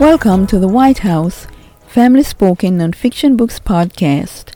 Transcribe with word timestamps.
Welcome 0.00 0.46
to 0.46 0.58
the 0.58 0.66
Whyte 0.66 1.00
House 1.00 1.46
Family 1.86 2.22
Spoken 2.22 2.78
Nonfiction 2.78 3.36
Books 3.36 3.60
Podcast, 3.60 4.54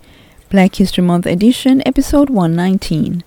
Black 0.49 0.77
History 0.77 1.05
Month 1.05 1.27
edition, 1.27 1.83
episode 1.85 2.31
119. 2.31 3.23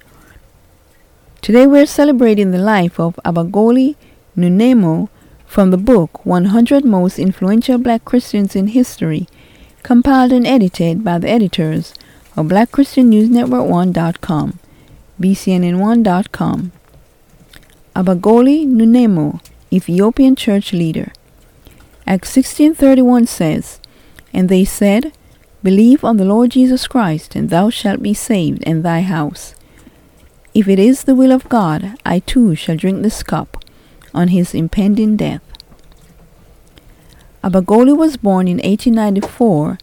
Today 1.43 1.67
we're 1.67 1.85
celebrating 1.85 2.49
the 2.49 2.57
life 2.57 2.99
of 2.99 3.19
Abagole 3.23 3.95
Nunemo 4.35 5.09
from 5.45 5.69
the 5.69 5.77
book 5.77 6.25
100 6.25 6.83
Most 6.83 7.19
Influential 7.19 7.77
Black 7.77 8.03
Christians 8.03 8.55
in 8.55 8.69
History, 8.69 9.27
compiled 9.83 10.31
and 10.31 10.47
edited 10.47 11.03
by 11.03 11.19
the 11.19 11.29
editors 11.29 11.93
of 12.35 12.47
BlackChristianNewsNetwork1.com, 12.47 14.59
BCNN1.com. 15.21 16.71
Abagole 17.95 18.65
Nunemo, 18.65 19.39
Ethiopian 19.71 20.35
church 20.35 20.73
leader. 20.73 21.11
Acts 22.09 22.33
16:31 22.37 23.27
says, 23.27 23.81
And 24.33 24.47
they 24.47 24.63
said, 24.63 25.11
Believe 25.61 26.05
on 26.05 26.15
the 26.15 26.23
Lord 26.23 26.51
Jesus 26.51 26.87
Christ, 26.87 27.35
and 27.35 27.49
thou 27.49 27.69
shalt 27.69 28.01
be 28.01 28.13
saved, 28.13 28.63
and 28.65 28.81
thy 28.81 29.01
house. 29.01 29.55
If 30.53 30.69
it 30.69 30.79
is 30.79 31.03
the 31.03 31.15
will 31.15 31.33
of 31.33 31.49
God, 31.49 31.97
I 32.05 32.19
too 32.19 32.55
shall 32.55 32.77
drink 32.77 33.01
this 33.01 33.23
cup 33.23 33.65
on 34.13 34.29
his 34.29 34.55
impending 34.55 35.17
death. 35.17 35.41
Abagole 37.43 37.95
was 37.95 38.15
born 38.15 38.47
in 38.47 38.57
1894 38.57 39.77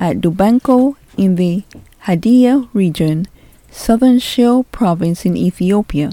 at 0.00 0.22
Dubancho 0.22 0.96
in 1.18 1.36
the 1.36 1.64
Hadia 2.04 2.68
region, 2.72 3.28
southern 3.70 4.18
Shire 4.18 4.62
province 4.62 5.26
in 5.26 5.36
Ethiopia. 5.36 6.12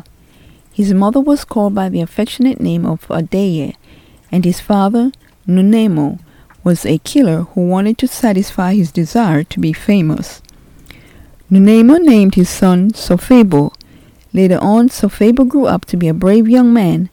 His 0.73 0.94
mother 0.94 1.22
was 1.22 1.45
called 1.45 1.73
by 1.73 1.88
the 1.88 2.02
affectionate 2.02 2.59
name 2.59 2.86
of 2.86 3.08
Adeye, 3.08 3.75
and 4.30 4.44
his 4.44 4.59
father, 4.59 5.11
Nunemo, 5.47 6.19
was 6.63 6.86
a 6.86 6.97
killer 6.99 7.41
who 7.41 7.67
wanted 7.67 7.97
to 7.97 8.08
satisfy 8.08 8.73
his 8.73 8.91
desire 8.91 9.44
to 9.44 9.59
be 9.59 9.73
famous. 9.73 10.41
Nunemo 11.52 11.99
named 11.99 12.36
his 12.36 12.49
son 12.49 12.91
Sofebo. 12.91 13.73
Later 14.31 14.58
on, 14.61 14.89
Sofebo 14.89 15.47
grew 15.47 15.66
up 15.66 15.86
to 15.86 15.97
be 15.97 16.08
a 16.08 16.14
brave 16.14 16.47
young 16.47 16.73
man, 16.73 17.09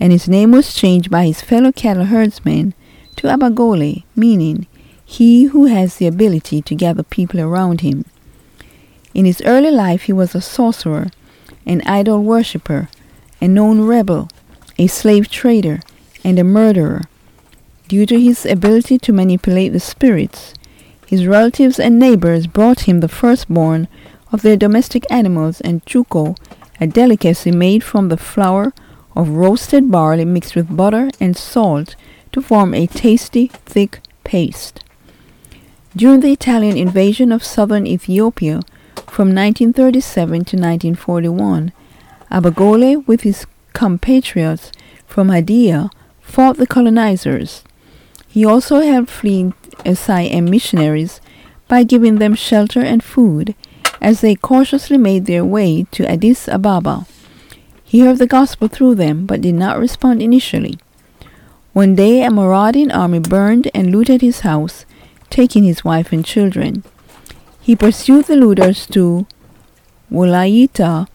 and 0.00 0.12
his 0.12 0.28
name 0.28 0.52
was 0.52 0.74
changed 0.74 1.10
by 1.10 1.26
his 1.26 1.40
fellow 1.40 1.72
cattle 1.72 2.06
herdsmen 2.06 2.74
to 3.16 3.28
Abagole, 3.28 4.04
meaning 4.14 4.66
he 5.04 5.44
who 5.44 5.66
has 5.66 5.96
the 5.96 6.06
ability 6.06 6.60
to 6.62 6.74
gather 6.74 7.02
people 7.02 7.40
around 7.40 7.80
him. 7.80 8.04
In 9.14 9.24
his 9.24 9.40
early 9.42 9.70
life, 9.70 10.02
he 10.02 10.12
was 10.12 10.34
a 10.34 10.40
sorcerer, 10.40 11.08
an 11.64 11.82
idol 11.86 12.22
worshipper, 12.22 12.88
a 13.40 13.48
known 13.48 13.80
rebel, 13.80 14.28
a 14.78 14.86
slave 14.86 15.30
trader, 15.30 15.80
and 16.22 16.38
a 16.38 16.44
murderer. 16.44 17.02
Due 17.88 18.04
to 18.04 18.20
his 18.20 18.44
ability 18.44 18.98
to 18.98 19.14
manipulate 19.14 19.72
the 19.72 19.80
spirits, 19.80 20.52
his 21.06 21.26
relatives 21.26 21.80
and 21.80 21.98
neighbors 21.98 22.46
brought 22.46 22.80
him 22.80 23.00
the 23.00 23.08
firstborn 23.08 23.88
of 24.30 24.42
their 24.42 24.58
domestic 24.58 25.10
animals 25.10 25.62
and 25.62 25.82
chuko, 25.86 26.36
a 26.82 26.86
delicacy 26.86 27.50
made 27.50 27.82
from 27.82 28.10
the 28.10 28.18
flour 28.18 28.74
of 29.16 29.30
roasted 29.30 29.90
barley 29.90 30.26
mixed 30.26 30.54
with 30.54 30.76
butter 30.76 31.08
and 31.18 31.34
salt 31.34 31.96
to 32.30 32.42
form 32.42 32.74
a 32.74 32.86
tasty, 32.86 33.46
thick 33.64 34.00
paste. 34.22 34.84
During 35.96 36.20
the 36.20 36.32
Italian 36.32 36.76
invasion 36.76 37.32
of 37.32 37.42
southern 37.42 37.86
Ethiopia 37.86 38.60
from 39.06 39.34
1937 39.34 40.28
to 40.28 40.56
1941, 40.56 41.72
Abagole, 42.30 43.06
with 43.06 43.22
his 43.22 43.46
compatriots 43.72 44.72
from 45.06 45.28
Hadia, 45.28 45.90
fought 46.20 46.58
the 46.58 46.66
colonizers. 46.66 47.64
He 48.28 48.44
also 48.44 48.80
helped 48.80 49.10
fleeing 49.10 49.54
SIM 49.84 50.44
missionaries 50.44 51.20
by 51.66 51.82
giving 51.82 52.16
them 52.16 52.34
shelter 52.34 52.80
and 52.80 53.02
food 53.02 53.54
as 54.00 54.20
they 54.20 54.34
cautiously 54.34 54.98
made 54.98 55.26
their 55.26 55.44
way 55.44 55.84
to 55.92 56.08
Addis 56.08 56.48
Ababa. 56.48 57.06
He 57.84 58.00
heard 58.00 58.18
the 58.18 58.26
gospel 58.26 58.68
through 58.68 58.96
them 58.96 59.26
but 59.26 59.40
did 59.40 59.54
not 59.54 59.78
respond 59.78 60.22
initially. 60.22 60.78
One 61.72 61.94
day 61.94 62.22
a 62.22 62.30
marauding 62.30 62.90
army 62.90 63.18
burned 63.18 63.70
and 63.74 63.90
looted 63.90 64.20
his 64.20 64.40
house, 64.40 64.84
taking 65.30 65.64
his 65.64 65.84
wife 65.84 66.12
and 66.12 66.24
children. 66.24 66.84
He 67.60 67.76
pursued 67.76 68.26
the 68.26 68.36
looters 68.36 68.86
to 68.88 69.26
Wolaita, 70.10 71.06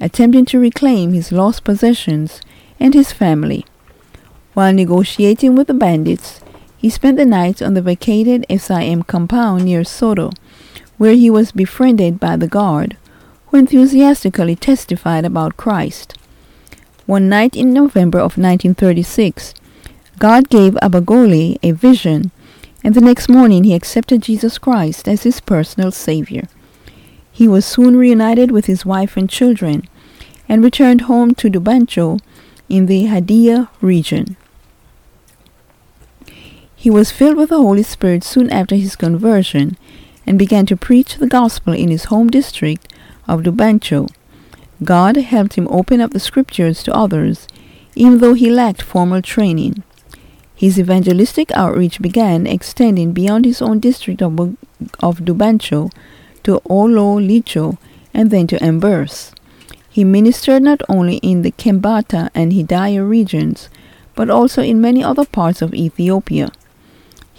attempting 0.00 0.44
to 0.46 0.58
reclaim 0.58 1.12
his 1.12 1.32
lost 1.32 1.64
possessions 1.64 2.40
and 2.78 2.94
his 2.94 3.12
family. 3.12 3.64
While 4.54 4.72
negotiating 4.72 5.54
with 5.54 5.68
the 5.68 5.74
bandits, 5.74 6.40
he 6.80 6.88
spent 6.88 7.18
the 7.18 7.26
night 7.26 7.60
on 7.60 7.74
the 7.74 7.82
vacated 7.82 8.46
SIM 8.48 9.02
compound 9.02 9.66
near 9.66 9.82
Soddo, 9.82 10.32
where 10.96 11.12
he 11.12 11.28
was 11.28 11.52
befriended 11.52 12.18
by 12.18 12.36
the 12.36 12.48
guard, 12.48 12.96
who 13.48 13.58
enthusiastically 13.58 14.56
testified 14.56 15.26
about 15.26 15.58
Christ. 15.58 16.16
One 17.04 17.28
night 17.28 17.54
in 17.54 17.74
November 17.74 18.18
of 18.18 18.38
1936, 18.38 19.52
God 20.18 20.48
gave 20.48 20.72
Abagole 20.82 21.58
a 21.62 21.72
vision, 21.72 22.30
and 22.82 22.94
the 22.94 23.02
next 23.02 23.28
morning 23.28 23.64
he 23.64 23.74
accepted 23.74 24.22
Jesus 24.22 24.56
Christ 24.56 25.06
as 25.06 25.24
his 25.24 25.38
personal 25.38 25.90
Savior. 25.90 26.48
He 27.30 27.46
was 27.46 27.66
soon 27.66 27.94
reunited 27.96 28.50
with 28.50 28.64
his 28.64 28.86
wife 28.86 29.18
and 29.18 29.28
children 29.28 29.86
and 30.48 30.64
returned 30.64 31.02
home 31.02 31.34
to 31.34 31.50
Dubancho 31.50 32.20
in 32.70 32.86
the 32.86 33.04
Hadia 33.04 33.68
region. 33.82 34.38
He 36.80 36.88
was 36.88 37.10
filled 37.10 37.36
with 37.36 37.50
the 37.50 37.58
Holy 37.60 37.82
Spirit 37.82 38.24
soon 38.24 38.48
after 38.48 38.74
his 38.74 38.96
conversion 38.96 39.76
and 40.26 40.38
began 40.38 40.64
to 40.64 40.78
preach 40.78 41.18
the 41.18 41.26
gospel 41.26 41.74
in 41.74 41.90
his 41.90 42.04
home 42.04 42.28
district 42.28 42.90
of 43.28 43.42
Dubancho. 43.42 44.08
God 44.82 45.16
helped 45.16 45.56
him 45.56 45.68
open 45.68 46.00
up 46.00 46.12
the 46.12 46.18
scriptures 46.18 46.82
to 46.84 46.94
others, 46.94 47.46
even 47.94 48.16
though 48.16 48.32
he 48.32 48.48
lacked 48.48 48.80
formal 48.80 49.20
training. 49.20 49.82
His 50.56 50.80
evangelistic 50.80 51.50
outreach 51.52 52.00
began 52.00 52.46
extending 52.46 53.12
beyond 53.12 53.44
his 53.44 53.60
own 53.60 53.78
district 53.78 54.22
of, 54.22 54.40
of 55.00 55.18
Dubancho 55.18 55.92
to 56.44 56.62
Olo 56.64 57.20
Licho 57.20 57.76
and 58.14 58.30
then 58.30 58.46
to 58.46 58.62
Embers. 58.62 59.32
He 59.90 60.02
ministered 60.02 60.62
not 60.62 60.80
only 60.88 61.16
in 61.16 61.42
the 61.42 61.52
Kembata 61.52 62.30
and 62.34 62.54
Hadia 62.54 63.06
regions, 63.06 63.68
but 64.14 64.30
also 64.30 64.62
in 64.62 64.80
many 64.80 65.04
other 65.04 65.26
parts 65.26 65.60
of 65.60 65.74
Ethiopia. 65.74 66.50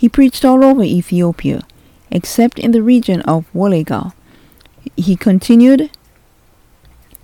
He 0.01 0.09
preached 0.09 0.43
all 0.43 0.63
over 0.63 0.81
Ethiopia, 0.81 1.61
except 2.09 2.57
in 2.57 2.71
the 2.71 2.81
region 2.81 3.21
of 3.21 3.45
Wolega. 3.53 4.13
He 4.97 5.15
continued 5.15 5.91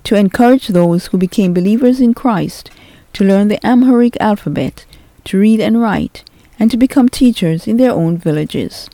to 0.04 0.16
encourage 0.16 0.68
those 0.68 1.08
who 1.08 1.18
became 1.18 1.56
believers 1.56 2.00
in 2.00 2.14
Christ 2.14 2.70
to 3.14 3.24
learn 3.24 3.48
the 3.48 3.60
Amharic 3.66 4.16
alphabet, 4.20 4.86
to 5.24 5.40
read 5.40 5.60
and 5.60 5.82
write, 5.82 6.24
and 6.60 6.70
to 6.70 6.78
become 6.78 7.10
teachers 7.10 7.66
in 7.66 7.78
their 7.78 7.94
own 7.94 8.16
villages. 8.16 8.92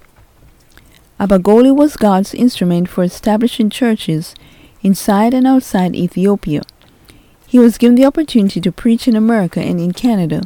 Abagole 1.20 1.76
was 1.76 1.98
God's 1.98 2.34
instrument 2.34 2.88
for 2.88 3.04
establishing 3.04 3.70
churches 3.70 4.34
inside 4.82 5.34
and 5.34 5.46
outside 5.46 5.94
Ethiopia. 5.94 6.62
He 7.46 7.60
was 7.60 7.78
given 7.78 7.96
the 7.96 8.06
opportunity 8.06 8.62
to 8.62 8.72
preach 8.72 9.10
in 9.10 9.18
America 9.18 9.60
and 9.60 9.82
in 9.82 9.92
Canada 9.92 10.44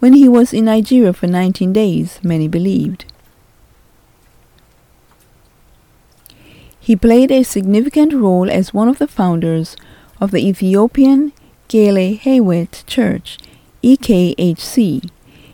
when 0.00 0.14
he 0.14 0.26
was 0.28 0.52
in 0.52 0.64
Nigeria 0.64 1.12
for 1.12 1.26
19 1.26 1.72
days, 1.72 2.18
many 2.22 2.48
believed. 2.48 3.04
He 6.80 6.96
played 6.96 7.30
a 7.30 7.44
significant 7.44 8.12
role 8.14 8.50
as 8.50 8.74
one 8.74 8.88
of 8.88 8.98
the 8.98 9.06
founders 9.06 9.76
of 10.20 10.30
the 10.30 10.44
Ethiopian 10.44 11.32
Gele 11.68 12.18
Church, 12.86 13.38
EKHC. 13.84 15.10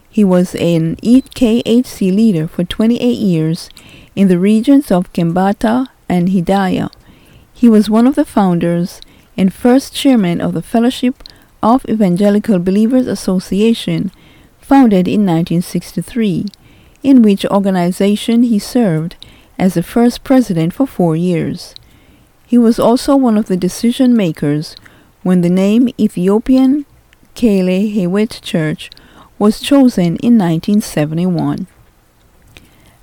He 0.09 0.25
was 0.25 0.55
an 0.55 0.97
EKHC 0.97 2.15
leader 2.15 2.49
for 2.49 2.65
28 2.65 3.19
years 3.19 3.69
in 4.15 4.29
the 4.29 4.39
regions 4.39 4.91
of 4.91 5.13
Kembata 5.13 5.89
and 6.09 6.29
Hadia. 6.29 6.91
He 7.53 7.69
was 7.69 7.91
one 7.91 8.07
of 8.07 8.15
the 8.15 8.25
founders 8.25 9.01
and 9.37 9.53
first 9.53 9.93
chairman 9.93 10.41
of 10.41 10.55
the 10.55 10.63
Fellowship 10.63 11.23
of 11.63 11.85
Evangelical 11.87 12.59
Believers 12.61 13.07
Association 13.07 14.11
founded 14.67 15.07
in 15.07 15.21
1963, 15.25 16.47
in 17.05 17.23
which 17.23 17.47
organization 17.47 18.43
he 18.43 18.59
served 18.59 19.15
as 19.61 19.75
the 19.75 19.83
first 19.83 20.25
president 20.25 20.75
for 20.75 20.89
four 20.89 21.15
years. 21.15 21.73
He 22.45 22.59
was 22.59 22.81
also 22.81 23.15
one 23.15 23.39
of 23.39 23.47
the 23.47 23.57
decision 23.57 24.17
makers 24.17 24.75
when 25.23 25.43
the 25.43 25.49
name 25.49 25.89
Ethiopian 26.01 26.85
Kale 27.37 27.89
Heywet 27.95 28.41
Church 28.43 28.91
was 29.39 29.61
chosen 29.61 30.17
in 30.17 30.37
1971. 30.37 31.69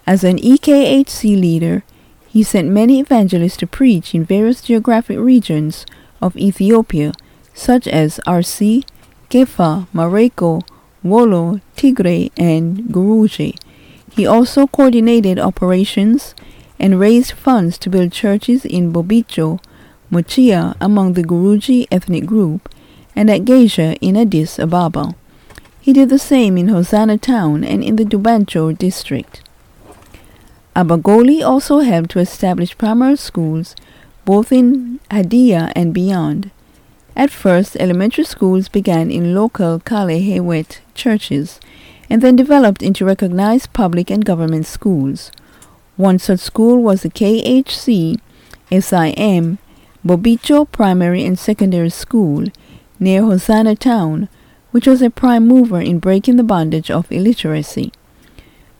As 0.05 0.25
an 0.25 0.39
EKHC 0.39 1.39
leader, 1.39 1.83
he 2.27 2.43
sent 2.43 2.67
many 2.67 2.99
evangelists 2.99 3.57
to 3.57 3.67
preach 3.67 4.13
in 4.13 4.25
various 4.25 4.61
geographic 4.61 5.17
regions 5.17 5.85
of 6.21 6.35
Ethiopia, 6.35 7.13
such 7.53 7.87
as 7.87 8.19
Arsi, 8.27 8.83
Kefa, 9.29 9.87
Mareko, 9.93 10.61
Wollo, 11.03 11.59
Tigre, 11.75 12.29
and 12.37 12.77
Guruji. 12.93 13.57
He 14.15 14.25
also 14.25 14.67
coordinated 14.67 15.39
operations 15.39 16.33
and 16.79 16.99
raised 16.99 17.33
funds 17.33 17.77
to 17.79 17.89
build 17.89 18.11
churches 18.11 18.65
in 18.65 18.93
Bobicho, 18.93 19.59
Mochia 20.11 20.75
among 20.79 21.13
the 21.13 21.23
Guruji 21.23 21.87
ethnic 21.91 22.25
group, 22.25 22.69
and 23.15 23.29
at 23.29 23.45
Geisha 23.45 23.95
in 23.97 24.15
Addis 24.15 24.59
Ababa. 24.59 25.15
He 25.81 25.91
did 25.91 26.09
the 26.09 26.19
same 26.19 26.57
in 26.57 26.69
Hosanna 26.69 27.17
town 27.17 27.63
and 27.63 27.83
in 27.83 27.97
the 27.97 28.05
Dubancho 28.05 28.77
district. 28.77 29.41
Abagole 30.75 31.45
also 31.45 31.79
helped 31.79 32.11
to 32.11 32.19
establish 32.19 32.77
primary 32.77 33.17
schools 33.17 33.75
both 34.25 34.51
in 34.51 34.99
Hadia 35.11 35.71
and 35.75 35.93
beyond. 35.93 36.51
At 37.15 37.29
first, 37.29 37.75
elementary 37.79 38.23
schools 38.23 38.69
began 38.69 39.11
in 39.11 39.35
local 39.35 39.79
Kalehewet 39.79 40.79
churches 40.95 41.59
and 42.09 42.21
then 42.21 42.35
developed 42.35 42.83
into 42.83 43.05
recognized 43.05 43.73
public 43.73 44.09
and 44.09 44.25
government 44.25 44.65
schools. 44.65 45.31
One 45.95 46.19
such 46.19 46.39
school 46.39 46.81
was 46.81 47.03
the 47.03 47.09
KHC 47.09 48.19
SIM 48.71 49.57
Bobicho 50.05 50.69
Primary 50.71 51.23
and 51.23 51.39
Secondary 51.39 51.89
School 51.89 52.45
near 52.99 53.21
Hosanna 53.21 53.75
Town, 53.75 54.27
which 54.71 54.87
was 54.87 55.01
a 55.01 55.09
prime 55.09 55.47
mover 55.47 55.79
in 55.79 55.99
breaking 55.99 56.35
the 56.35 56.43
bondage 56.43 56.91
of 56.91 57.11
illiteracy. 57.11 57.91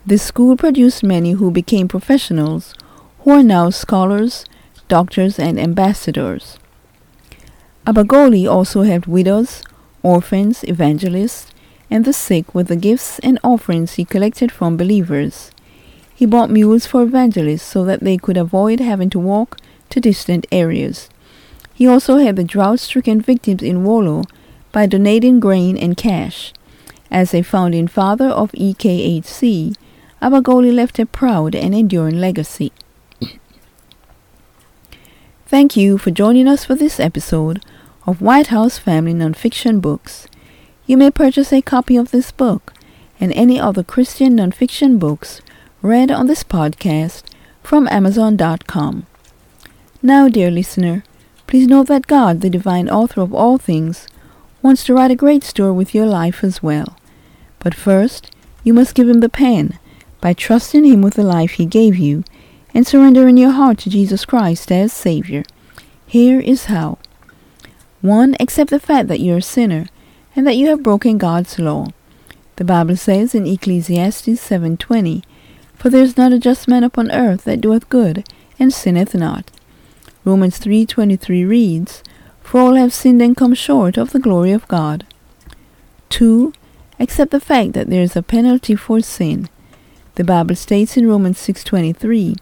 This 0.06 0.24
school 0.24 0.58
produced 0.58 1.04
many 1.04 1.32
who 1.32 1.50
became 1.50 1.88
professionals, 1.88 2.74
who 3.20 3.32
are 3.32 3.44
now 3.44 3.70
scholars, 3.70 4.44
doctors, 4.90 5.40
and 5.40 5.58
ambassadors. 5.58 6.58
Abagole 7.88 8.50
also 8.52 8.82
helped 8.82 9.08
widows, 9.08 9.64
orphans, 10.02 10.64
evangelists, 10.66 11.53
and 11.94 12.06
the 12.06 12.12
sick 12.12 12.56
with 12.56 12.70
the 12.70 12.76
gifts 12.76 13.20
and 13.20 13.38
offerings 13.44 13.94
he 13.94 14.04
collected 14.04 14.52
from 14.52 14.76
believers. 14.76 15.52
He 16.16 16.26
bought 16.26 16.50
mules 16.50 16.88
for 16.88 17.04
evangelists 17.04 17.62
so 17.62 17.86
that 17.86 18.00
they 18.00 18.18
could 18.18 18.36
avoid 18.36 18.80
having 18.80 19.12
to 19.12 19.20
walk 19.20 19.60
to 19.92 20.00
distant 20.00 20.48
areas. 20.52 21.08
He 21.72 21.86
also 21.86 22.18
helped 22.18 22.38
the 22.38 22.44
drought-stricken 22.44 23.22
victims 23.22 23.62
in 23.62 23.84
Wollo 23.84 24.24
by 24.72 24.88
donating 24.88 25.40
grain 25.40 25.78
and 25.78 25.96
cash. 25.96 26.52
As 27.12 27.32
a 27.32 27.44
founding 27.44 27.88
father 27.88 28.26
of 28.26 28.52
EKHC, 28.54 29.76
Abagole 30.20 30.74
left 30.74 30.98
a 30.98 31.06
proud 31.06 31.54
and 31.54 31.76
enduring 31.76 32.20
legacy. 32.20 32.72
Thank 35.46 35.78
you 35.78 36.00
for 36.00 36.10
joining 36.10 36.48
us 36.48 36.66
for 36.66 36.74
this 36.74 37.00
episode 37.00 37.64
of 38.08 38.20
Whyte 38.20 38.48
House 38.48 38.80
Family 38.80 39.14
Nonfiction 39.14 39.80
Books. 39.80 40.28
You 40.86 40.98
may 40.98 41.12
purchase 41.12 41.54
a 41.54 41.62
copy 41.62 41.96
of 41.96 42.12
this 42.12 42.32
book 42.34 42.74
and 43.18 43.32
any 43.34 43.58
other 43.58 43.84
Christian 43.84 44.36
nonfiction 44.36 45.00
books 45.00 45.42
read 45.82 46.12
on 46.12 46.28
this 46.28 46.44
podcast 46.44 47.24
from 47.64 47.88
Amazon.com. 47.88 49.06
Now, 50.02 50.28
dear 50.28 50.52
listener, 50.52 51.06
please 51.48 51.68
know 51.68 51.84
that 51.84 52.08
God, 52.08 52.42
the 52.42 52.50
divine 52.50 52.90
author 52.90 53.22
of 53.22 53.34
all 53.34 53.58
things, 53.58 54.08
wants 54.62 54.84
to 54.84 54.94
write 54.94 55.12
a 55.12 55.16
great 55.16 55.46
story 55.46 55.72
with 55.72 55.96
your 55.96 56.06
life 56.06 56.44
as 56.44 56.62
well. 56.62 56.98
But 57.60 57.74
first, 57.74 58.30
you 58.66 58.74
must 58.74 58.94
give 58.94 59.08
him 59.08 59.22
the 59.22 59.30
pen 59.30 59.80
by 60.20 60.34
trusting 60.34 60.84
him 60.84 61.02
with 61.02 61.14
the 61.14 61.24
life 61.24 61.52
he 61.52 61.66
gave 61.66 61.96
you 61.96 62.26
and 62.74 62.86
surrendering 62.86 63.38
your 63.38 63.52
heart 63.52 63.78
to 63.80 63.90
Jesus 63.90 64.26
Christ 64.26 64.70
as 64.70 64.92
Savior. 64.92 65.44
Here 66.06 66.42
is 66.42 66.66
how. 66.66 66.98
1. 68.02 68.36
Accept 68.42 68.70
the 68.70 68.82
fact 68.82 69.08
that 69.08 69.22
you're 69.22 69.38
a 69.38 69.42
sinner 69.42 69.86
and 70.36 70.46
that 70.48 70.58
you 70.58 70.68
have 70.68 70.84
broken 70.84 71.18
God's 71.18 71.60
law. 71.60 71.88
The 72.56 72.64
Bible 72.64 72.96
says 72.96 73.34
in 73.36 73.46
Ecclesiastes 73.46 74.40
7:20, 74.40 75.24
For 75.76 75.90
there 75.90 76.04
is 76.04 76.18
not 76.18 76.34
a 76.34 76.40
just 76.40 76.68
man 76.68 76.84
upon 76.84 77.12
earth 77.12 77.44
that 77.46 77.62
doeth 77.62 77.90
good 77.90 78.26
and 78.60 78.74
sinneth 78.74 79.16
not. 79.16 79.52
Romans 80.26 80.60
3:23 80.60 81.44
reads, 81.44 82.04
For 82.42 82.62
all 82.62 82.76
have 82.76 82.94
sinned 82.94 83.22
and 83.22 83.36
come 83.36 83.54
short 83.54 83.98
of 83.98 84.12
the 84.12 84.20
glory 84.20 84.52
of 84.52 84.68
God. 84.68 85.06
2. 86.10 86.54
Accept 87.00 87.32
the 87.32 87.40
fact 87.40 87.74
that 87.74 87.90
there 87.90 88.04
is 88.04 88.16
a 88.16 88.22
penalty 88.22 88.76
for 88.76 89.02
sin. 89.02 89.50
The 90.16 90.24
Bible 90.24 90.56
states 90.56 90.96
in 90.96 91.08
Romans 91.08 91.40
6:23, 91.40 92.38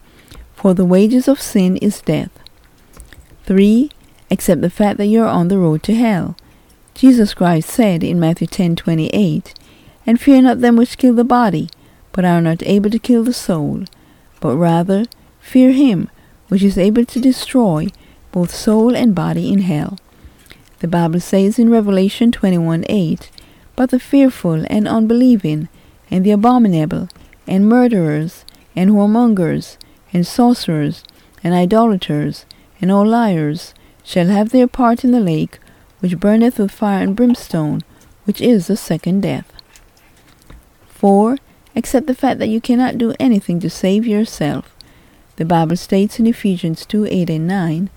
For 0.54 0.74
the 0.74 0.84
wages 0.84 1.26
of 1.26 1.40
sin 1.40 1.76
is 1.78 2.02
death. 2.02 2.30
3 3.46 3.90
except 4.32 4.62
the 4.62 4.70
fact 4.70 4.96
that 4.96 5.06
you're 5.06 5.28
on 5.28 5.48
the 5.48 5.58
road 5.58 5.82
to 5.82 5.94
hell. 5.94 6.34
Jesus 6.94 7.34
Christ 7.34 7.68
said 7.68 8.04
in 8.04 8.20
Matthew 8.20 8.46
10:28, 8.46 9.54
And 10.06 10.20
fear 10.20 10.42
not 10.42 10.60
them 10.60 10.76
which 10.76 10.98
kill 10.98 11.14
the 11.14 11.24
body, 11.24 11.68
but 12.12 12.24
are 12.24 12.40
not 12.40 12.62
able 12.64 12.90
to 12.90 12.98
kill 12.98 13.24
the 13.24 13.32
soul, 13.32 13.84
but 14.40 14.56
rather 14.56 15.06
fear 15.40 15.72
him 15.72 16.10
which 16.48 16.62
is 16.62 16.76
able 16.76 17.04
to 17.06 17.20
destroy 17.20 17.88
both 18.30 18.54
soul 18.54 18.94
and 18.94 19.14
body 19.14 19.50
in 19.52 19.62
hell. 19.62 19.98
The 20.80 20.88
Bible 20.88 21.20
says 21.20 21.58
in 21.58 21.70
Revelation 21.70 22.30
21:8, 22.30 23.30
But 23.74 23.90
the 23.90 23.98
fearful 23.98 24.64
and 24.68 24.86
unbelieving, 24.86 25.68
and 26.10 26.24
the 26.24 26.32
abominable, 26.32 27.08
and 27.46 27.68
murderers, 27.68 28.44
and 28.76 28.90
whoremongers, 28.90 29.76
and 30.12 30.26
sorcerers, 30.26 31.04
and 31.42 31.54
idolaters, 31.54 32.44
and 32.80 32.90
all 32.90 33.06
liars, 33.06 33.72
shall 34.04 34.26
have 34.26 34.50
their 34.50 34.66
part 34.66 35.04
in 35.04 35.12
the 35.12 35.20
lake 35.20 35.58
which 36.02 36.18
burneth 36.18 36.58
with 36.58 36.72
fire 36.72 37.00
and 37.00 37.14
brimstone, 37.14 37.80
which 38.24 38.40
is 38.40 38.66
the 38.66 38.76
second 38.76 39.20
death. 39.20 39.52
4. 40.88 41.38
Accept 41.76 42.08
the 42.08 42.14
fact 42.14 42.40
that 42.40 42.48
you 42.48 42.60
cannot 42.60 42.98
do 42.98 43.14
anything 43.20 43.60
to 43.60 43.70
save 43.70 44.04
yourself. 44.04 44.74
The 45.36 45.44
Bible 45.44 45.76
states 45.76 46.18
in 46.18 46.26
Ephesians 46.26 46.84
2 46.86 47.06
8 47.06 47.30
and 47.30 47.46
9, 47.46 47.88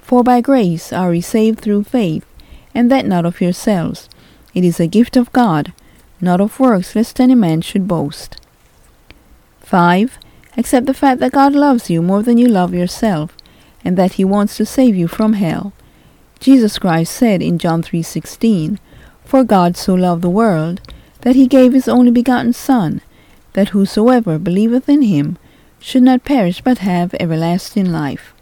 For 0.00 0.24
by 0.24 0.40
grace 0.40 0.92
are 0.92 1.14
ye 1.14 1.20
saved 1.20 1.60
through 1.60 1.84
faith, 1.84 2.26
and 2.74 2.90
that 2.90 3.06
not 3.06 3.24
of 3.24 3.40
yourselves. 3.40 4.08
It 4.54 4.64
is 4.64 4.80
a 4.80 4.88
gift 4.88 5.16
of 5.16 5.32
God, 5.32 5.72
not 6.20 6.40
of 6.40 6.58
works, 6.58 6.96
lest 6.96 7.20
any 7.20 7.36
man 7.36 7.60
should 7.60 7.86
boast. 7.86 8.36
5. 9.60 10.18
Accept 10.56 10.86
the 10.86 10.94
fact 10.94 11.20
that 11.20 11.32
God 11.32 11.54
loves 11.54 11.88
you 11.88 12.02
more 12.02 12.24
than 12.24 12.38
you 12.38 12.48
love 12.48 12.74
yourself 12.74 13.36
and 13.84 13.96
that 13.96 14.14
he 14.14 14.24
wants 14.24 14.56
to 14.56 14.66
save 14.66 14.96
you 14.96 15.06
from 15.06 15.34
hell. 15.34 15.72
Jesus 16.42 16.76
Christ 16.76 17.14
said 17.14 17.40
in 17.40 17.56
John 17.56 17.84
3:16, 17.84 18.80
"For 19.24 19.44
God 19.44 19.76
so 19.76 19.94
loved 19.94 20.22
the 20.22 20.28
world 20.28 20.80
that 21.20 21.36
he 21.36 21.46
gave 21.46 21.72
his 21.72 21.86
only 21.86 22.10
begotten 22.10 22.52
son, 22.52 23.00
that 23.52 23.68
whosoever 23.68 24.40
believeth 24.40 24.88
in 24.88 25.02
him 25.02 25.38
should 25.78 26.02
not 26.02 26.24
perish 26.24 26.60
but 26.60 26.78
have 26.78 27.14
everlasting 27.20 27.92
life." 27.92 28.34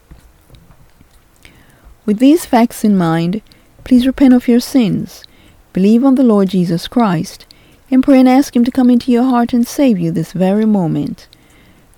With 2.07 2.17
these 2.17 2.43
facts 2.43 2.83
in 2.83 2.97
mind, 2.97 3.43
please 3.83 4.07
repent 4.07 4.33
of 4.33 4.47
your 4.47 4.61
sins, 4.61 5.23
believe 5.71 6.03
on 6.03 6.15
the 6.15 6.23
Lord 6.23 6.49
Jesus 6.49 6.87
Christ, 6.87 7.45
and 7.91 8.01
pray 8.01 8.19
and 8.19 8.27
ask 8.27 8.55
him 8.55 8.65
to 8.65 8.71
come 8.71 8.89
into 8.89 9.11
your 9.11 9.25
heart 9.25 9.53
and 9.53 9.67
save 9.67 9.99
you 9.99 10.09
this 10.09 10.31
very 10.31 10.65
moment. 10.65 11.27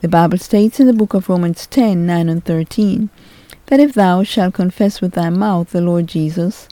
The 0.02 0.10
Bible 0.10 0.38
states 0.38 0.82
in 0.82 0.88
the 0.88 1.00
book 1.02 1.14
of 1.14 1.30
Romans 1.30 1.66
10 1.66 2.06
9 2.06 2.28
and 2.28 2.44
13 2.44 3.10
that 3.68 3.80
if 3.80 3.94
thou 3.94 4.24
shalt 4.24 4.54
confess 4.54 5.02
with 5.02 5.14
thy 5.14 5.30
mouth 5.30 5.72
the 5.72 5.82
Lord 5.82 6.08
Jesus, 6.08 6.68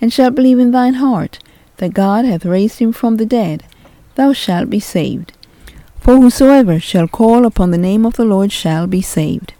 and 0.00 0.12
shalt 0.12 0.34
believe 0.34 0.58
in 0.58 0.70
thine 0.70 0.94
heart 0.94 1.38
that 1.78 1.94
God 1.94 2.24
hath 2.24 2.44
raised 2.44 2.78
him 2.78 2.92
from 2.92 3.16
the 3.16 3.26
dead, 3.26 3.64
thou 4.14 4.32
shalt 4.32 4.70
be 4.70 4.80
saved. 4.80 5.32
For 6.00 6.16
whosoever 6.16 6.80
shall 6.80 7.08
call 7.08 7.44
upon 7.44 7.70
the 7.70 7.78
name 7.78 8.06
of 8.06 8.14
the 8.14 8.24
Lord 8.24 8.52
shall 8.52 8.86
be 8.86 9.02
saved. 9.02 9.54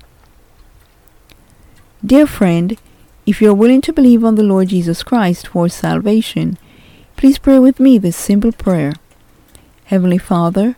Dear 2.04 2.26
friend, 2.26 2.78
if 3.26 3.42
you 3.42 3.50
are 3.50 3.54
willing 3.54 3.80
to 3.82 3.92
believe 3.92 4.24
on 4.24 4.36
the 4.36 4.42
Lord 4.42 4.68
Jesus 4.68 5.02
Christ 5.02 5.48
for 5.48 5.68
salvation, 5.68 6.56
please 7.16 7.38
pray 7.38 7.58
with 7.58 7.78
me 7.80 7.98
this 7.98 8.16
simple 8.16 8.52
prayer. 8.52 8.92
Heavenly 9.86 10.18
Father, 10.18 10.76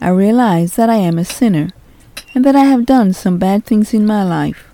I 0.00 0.08
realize 0.08 0.76
that 0.76 0.88
I 0.88 0.96
am 0.96 1.18
a 1.18 1.24
sinner 1.24 1.70
and 2.34 2.44
that 2.44 2.56
I 2.56 2.64
have 2.64 2.86
done 2.86 3.12
some 3.12 3.38
bad 3.38 3.64
things 3.64 3.92
in 3.92 4.06
my 4.06 4.22
life. 4.24 4.71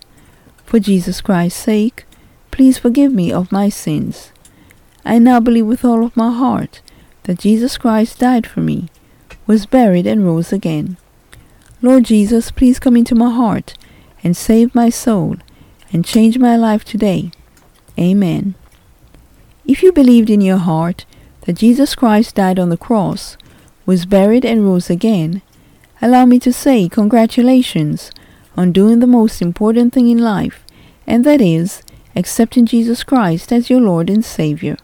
For 0.68 0.78
Jesus 0.78 1.22
Christ's 1.22 1.62
sake, 1.62 2.04
please 2.50 2.76
forgive 2.76 3.10
me 3.10 3.32
of 3.32 3.50
my 3.50 3.70
sins. 3.70 4.32
I 5.02 5.18
now 5.18 5.40
believe 5.40 5.64
with 5.64 5.82
all 5.82 6.04
of 6.04 6.14
my 6.14 6.30
heart 6.30 6.82
that 7.22 7.38
Jesus 7.38 7.78
Christ 7.78 8.18
died 8.18 8.46
for 8.46 8.60
me, 8.60 8.90
was 9.46 9.64
buried, 9.64 10.06
and 10.06 10.26
rose 10.26 10.52
again. 10.52 10.98
Lord 11.80 12.04
Jesus, 12.04 12.50
please 12.50 12.78
come 12.78 12.98
into 12.98 13.14
my 13.14 13.30
heart 13.30 13.78
and 14.22 14.36
save 14.36 14.74
my 14.74 14.90
soul 14.90 15.36
and 15.90 16.04
change 16.04 16.36
my 16.36 16.54
life 16.54 16.84
today. 16.84 17.30
Amen. 17.98 18.54
If 19.64 19.82
you 19.82 19.90
believed 19.90 20.28
in 20.28 20.42
your 20.42 20.58
heart 20.58 21.06
that 21.46 21.54
Jesus 21.54 21.94
Christ 21.94 22.34
died 22.34 22.58
on 22.58 22.68
the 22.68 22.76
cross, 22.76 23.38
was 23.86 24.04
buried, 24.04 24.44
and 24.44 24.66
rose 24.66 24.90
again, 24.90 25.40
allow 26.02 26.26
me 26.26 26.38
to 26.40 26.52
say 26.52 26.90
congratulations 26.90 28.10
on 28.58 28.72
doing 28.72 28.98
the 28.98 29.06
most 29.06 29.40
important 29.40 29.94
thing 29.94 30.10
in 30.10 30.18
life, 30.18 30.64
and 31.06 31.24
that 31.24 31.40
is 31.40 31.80
accepting 32.16 32.66
Jesus 32.66 33.04
Christ 33.04 33.52
as 33.52 33.70
your 33.70 33.80
Lord 33.80 34.10
and 34.10 34.24
Savior. 34.24 34.76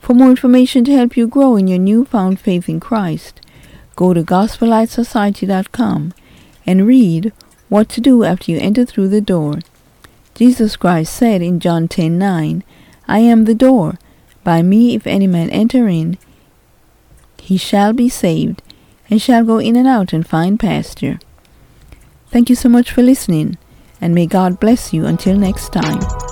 For 0.00 0.12
more 0.12 0.30
information 0.30 0.84
to 0.84 0.96
help 0.96 1.16
you 1.16 1.28
grow 1.28 1.54
in 1.54 1.68
your 1.68 1.78
newfound 1.78 2.40
faith 2.40 2.68
in 2.68 2.80
Christ, 2.80 3.40
go 3.94 4.12
to 4.12 4.24
gospellightsociety.com 4.24 6.14
and 6.66 6.86
read 6.86 7.32
what 7.68 7.88
to 7.90 8.00
do 8.00 8.24
after 8.24 8.50
you 8.50 8.58
enter 8.58 8.84
through 8.84 9.08
the 9.08 9.20
door. 9.20 9.60
Jesus 10.34 10.74
Christ 10.74 11.14
said 11.14 11.42
in 11.42 11.60
John 11.60 11.86
10:9, 11.86 12.64
I 13.06 13.20
am 13.20 13.44
the 13.44 13.54
door. 13.54 13.98
By 14.42 14.62
me 14.62 14.96
if 14.96 15.06
any 15.06 15.28
man 15.28 15.48
enter 15.50 15.86
in, 15.86 16.18
he 17.40 17.56
shall 17.56 17.92
be 17.92 18.08
saved, 18.08 18.62
and 19.08 19.22
shall 19.22 19.44
go 19.44 19.58
in 19.58 19.76
and 19.76 19.86
out 19.86 20.12
and 20.12 20.26
find 20.26 20.58
pasture. 20.58 21.20
Thank 22.36 22.50
you 22.50 22.54
so 22.54 22.68
much 22.68 22.92
for 22.92 23.00
listening, 23.02 23.56
and 23.98 24.14
may 24.14 24.26
God 24.26 24.60
bless 24.60 24.92
you 24.92 25.06
until 25.06 25.38
next 25.38 25.72
time. 25.72 26.25